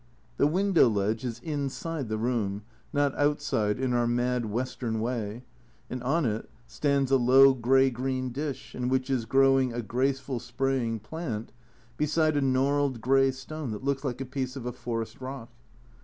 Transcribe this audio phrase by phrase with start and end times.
[0.37, 5.43] The window ledge is inside the room (not outside in our mad Western way),
[5.91, 10.39] and on it stands a low grey green dish in which is growing a graceful
[10.39, 11.51] spraying plant
[11.97, 15.51] beside a gnarled grey stone that looks like a piece of a forest rock.